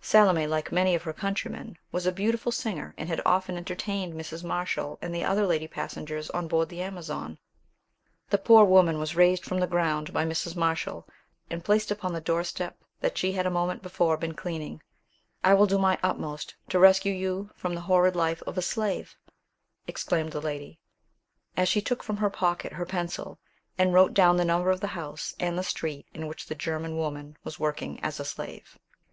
Salome, 0.00 0.48
like 0.48 0.72
many 0.72 0.96
of 0.96 1.04
her 1.04 1.12
countrymen, 1.12 1.78
was 1.92 2.06
a 2.06 2.10
beautiful 2.10 2.50
singer, 2.50 2.92
and 2.98 3.08
had 3.08 3.20
often 3.24 3.56
entertained 3.56 4.14
Mrs. 4.14 4.42
Marshall 4.42 4.98
and 5.00 5.14
the 5.14 5.22
other 5.22 5.46
lady 5.46 5.68
passengers 5.68 6.28
on 6.30 6.48
board 6.48 6.68
the 6.70 6.82
Amazon. 6.82 7.38
The 8.30 8.38
poor 8.38 8.64
woman 8.64 8.98
was 8.98 9.14
raised 9.14 9.44
from 9.44 9.60
the 9.60 9.66
ground 9.68 10.12
by 10.12 10.24
Mrs. 10.24 10.56
Marshall, 10.56 11.06
and 11.50 11.64
placed 11.64 11.92
upon 11.92 12.12
the 12.12 12.20
door 12.20 12.42
step 12.42 12.82
that 12.98 13.16
she 13.16 13.30
had 13.30 13.46
a 13.46 13.48
moment 13.50 13.80
before 13.80 14.16
been 14.16 14.34
cleaning. 14.34 14.82
"I 15.44 15.54
will 15.54 15.66
do 15.68 15.78
my 15.78 15.98
utmost 16.02 16.56
to 16.70 16.80
rescue 16.80 17.12
you 17.14 17.50
from 17.54 17.76
the 17.76 17.82
horrid 17.86 18.16
life 18.16 18.42
of 18.42 18.58
a 18.58 18.62
slave," 18.62 19.14
exclaimed 19.86 20.32
the 20.32 20.42
lady, 20.42 20.80
as 21.56 21.68
she 21.68 21.80
took 21.80 22.02
from 22.02 22.16
her 22.16 22.28
pocket 22.28 22.72
her 22.72 22.86
pencil, 22.86 23.38
and 23.78 23.94
wrote 23.94 24.14
down 24.14 24.36
the 24.36 24.44
number 24.44 24.72
of 24.72 24.80
the 24.80 24.88
house, 24.98 25.36
and 25.38 25.56
the 25.56 25.62
street 25.62 26.06
in 26.12 26.26
which 26.26 26.46
the 26.46 26.56
German 26.56 26.96
woman 26.96 27.36
was 27.44 27.60
working 27.60 28.00
as 28.02 28.18
a 28.18 28.24
slave. 28.24 28.80